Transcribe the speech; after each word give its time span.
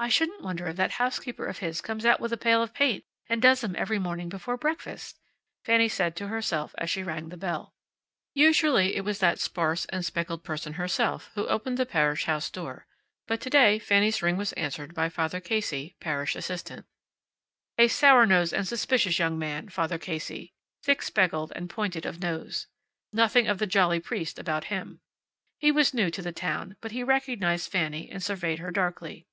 "I 0.00 0.08
shouldn't 0.08 0.42
wonder 0.44 0.68
if 0.68 0.76
that 0.76 0.92
housekeeper 0.92 1.44
of 1.46 1.58
his 1.58 1.80
comes 1.80 2.06
out 2.06 2.20
with 2.20 2.32
a 2.32 2.36
pail 2.36 2.62
of 2.62 2.72
paint 2.72 3.02
and 3.28 3.42
does 3.42 3.64
'em 3.64 3.74
every 3.74 3.98
morning 3.98 4.28
before 4.28 4.56
breakfast," 4.56 5.18
Fanny 5.64 5.88
said 5.88 6.14
to 6.14 6.28
herself 6.28 6.72
as 6.78 6.88
she 6.88 7.02
rang 7.02 7.30
the 7.30 7.36
bell. 7.36 7.74
Usually 8.32 8.94
it 8.94 9.00
was 9.04 9.18
that 9.18 9.40
sparse 9.40 9.86
and 9.86 10.04
spectacled 10.06 10.44
person 10.44 10.74
herself 10.74 11.32
who 11.34 11.48
opened 11.48 11.78
the 11.78 11.84
parish 11.84 12.26
house 12.26 12.48
door, 12.48 12.86
but 13.26 13.40
to 13.40 13.50
day 13.50 13.80
Fanny's 13.80 14.22
ring 14.22 14.36
was 14.36 14.52
answered 14.52 14.94
by 14.94 15.08
Father 15.08 15.40
Casey, 15.40 15.96
parish 15.98 16.36
assistant. 16.36 16.86
A 17.76 17.88
sour 17.88 18.24
faced 18.24 18.52
and 18.52 18.68
suspicious 18.68 19.18
young 19.18 19.36
man, 19.36 19.68
Father 19.68 19.98
Casey, 19.98 20.54
thick 20.80 21.02
spectacled, 21.02 21.52
and 21.56 21.68
pointed 21.68 22.06
of 22.06 22.22
nose. 22.22 22.68
Nothing 23.12 23.48
of 23.48 23.58
the 23.58 23.66
jolly 23.66 23.98
priest 23.98 24.38
about 24.38 24.66
him. 24.66 25.00
He 25.58 25.72
was 25.72 25.92
new 25.92 26.08
to 26.12 26.22
the 26.22 26.30
town, 26.30 26.76
but 26.80 26.92
he 26.92 27.02
recognized 27.02 27.72
Fanny 27.72 28.08
and 28.08 28.22
surveyed 28.22 28.60
her 28.60 28.70
darkly. 28.70 29.24